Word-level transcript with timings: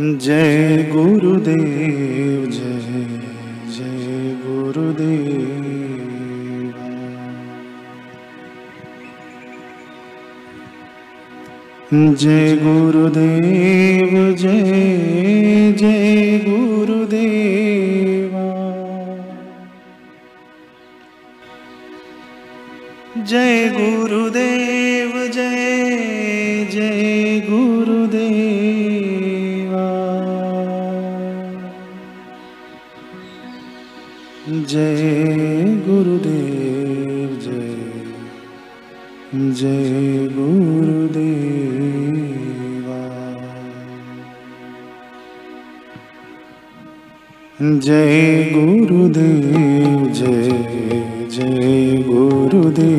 जय 0.00 0.90
गुरुदेव 0.92 2.50
जय 2.50 3.04
जय 3.76 4.36
गुरुदेव। 4.46 5.58
जय 12.14 12.56
गुरुदेव 12.56 14.34
जय 14.34 15.72
जय 15.78 16.38
गुरुदेवा। 16.48 17.97
जय 34.70 35.64
गुरुदेव 35.86 37.30
जय 37.44 37.76
जय 39.52 40.28
गुरुदेवा। 40.32 41.18
जय 47.86 48.50
गुरुदेव 48.54 50.12
जय 50.12 50.48
जय 51.30 52.02
गुरुदेवा 52.08 52.97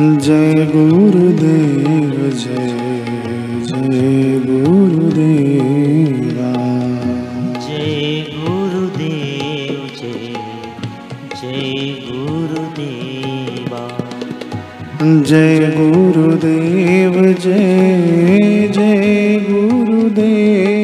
जय 0.00 0.54
गुरुदेव 0.54 2.30
जय 2.30 2.72
जय 3.66 4.40
गुरुदेवा। 4.46 6.50
जय 7.60 8.26
गुरुदेव 8.34 9.78
जय 10.00 10.34
जय 11.40 11.94
गुरुदेवा। 12.08 13.84
जय 15.02 15.58
गुरुदेव 15.76 17.14
जय 17.32 18.68
जय 18.74 19.38
गुरुदेवा 19.50 20.75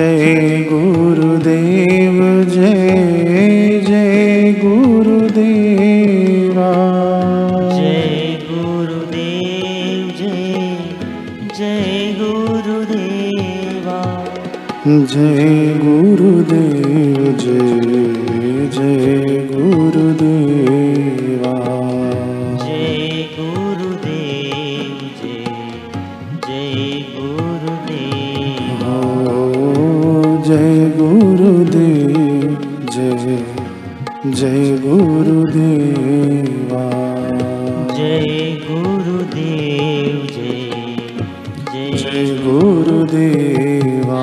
जय 0.00 0.64
गुरुदेव 0.72 2.18
जय 2.44 3.80
जय 3.86 4.52
गुरुदेवा। 4.64 6.68
जय 7.76 8.38
गुरुदेव 8.50 10.12
जय 10.18 10.76
जय 11.58 12.14
गुरुदेवा। 12.20 13.98
जय 14.86 15.74
गुरुदेव 15.82 17.18
जय 17.40 18.68
जय। 18.78 19.39
जय 34.34 34.78
गुरुदेवा। 34.78 36.90
जय 37.96 38.66
गुरुदेव 38.70 40.26
जय 40.26 41.96
जय। 41.96 42.38
गुरुदेवा 42.44 44.22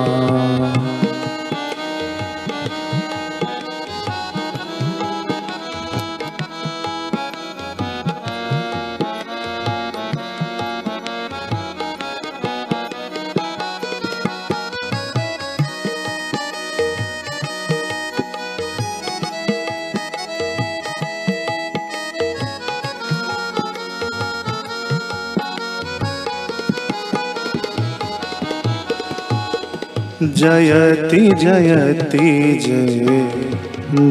जयति 30.22 31.16
जयति 31.16 32.58
जय 32.66 33.06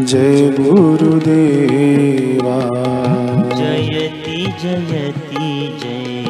जय 0.06 0.50
गुरुदेवा। 0.60 2.60
जयति 3.58 4.40
जयति 4.64 5.50
जय 5.82 6.24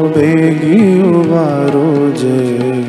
बेगी 0.07 1.01
उबारो 1.01 2.11
जय। 2.11 2.85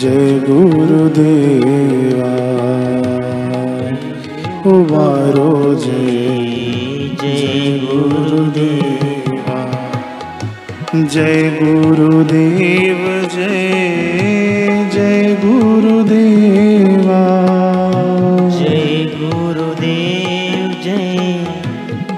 जय 0.00 0.40
गुरुदेवा। 0.50 2.38
उबारो 4.70 5.74
जय। 5.74 5.90
जय 5.92 6.17
जय 11.06 11.58
गुरुदेव 11.62 13.28
जय 13.34 13.70
जय 14.94 15.36
गुरुदेवा। 15.44 17.20
जय 18.58 19.04
गुरुदेव 19.14 20.70
जय 20.84 21.44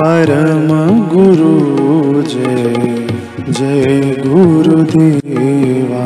परम 0.00 0.68
गुरु 1.12 1.52
जय 2.32 2.74
जय 3.58 4.00
गुरुदेवा 4.26 6.02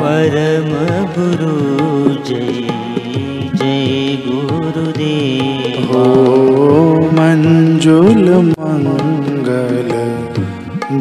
परम 0.00 0.70
गुरु 1.16 1.52
जय 2.28 2.66
जय 3.60 4.16
गुरुदेव 4.26 5.92
हो 5.92 6.04
मंजुल 7.18 8.28
मंगल 8.48 9.92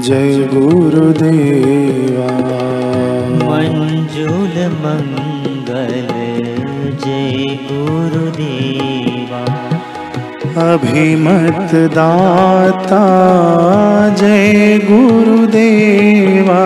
जय 0.07 0.47
गुरुदेवा 0.53 2.29
मंजुल 3.49 4.55
मंगल 4.85 6.13
जय 7.05 7.57
गुरुदेवा 7.71 9.02
अभिमत 10.57 11.71
दाता 11.73 13.05
जय 14.19 14.79
गुरुदेवा। 14.83 16.65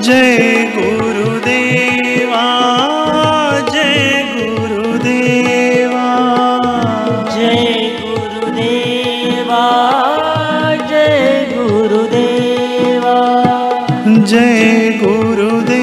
जय 0.04 0.38
गुरुदेवा 0.76 2.42
जय 3.72 4.24
गुरुदेवा। 4.32 6.08
जय 7.36 7.64
गुरुदेवा 8.00 9.62
जय 10.90 11.46
गुरुदेवा। 11.52 13.16
जय 14.06 14.90
गुरुदेवा 15.02 15.73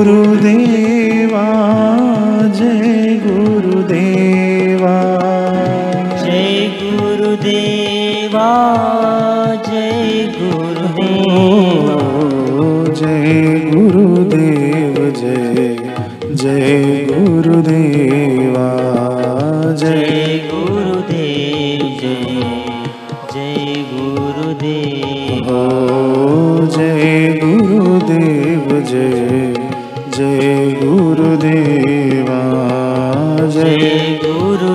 गुरुदेवा 0.00 0.69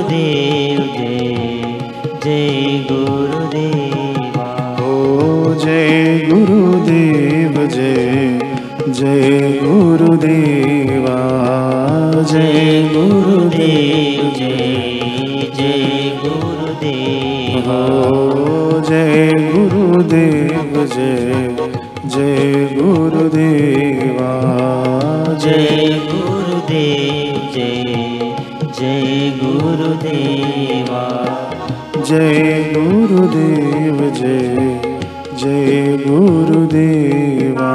गुरुदेव 0.05 0.79
जय 0.95 2.19
जय 2.23 2.83
गुरुदेवा 2.89 4.45
ओ 4.85 5.53
जय 5.63 6.19
गुरुदेव 6.29 7.55
जय 7.67 8.39
जय 8.99 9.59
गुरुदेवा 9.63 11.17
जय 12.31 12.83
गुरुदेव 12.93 14.21
गुरुदेव 14.27 14.29
जय 14.37 15.49
जय 15.57 16.11
गुरुदेवा 16.23 17.79
गुरुदेव 32.77 33.99
जय 34.15 34.81
जय 35.39 35.97
गुरुदेवा। 35.97 37.69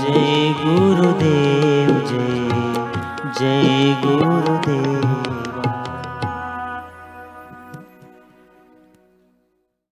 जय 0.00 0.54
गुरुदेव 0.62 1.92
जय 2.10 2.48
जय 3.38 3.96
गुरु 4.04 4.97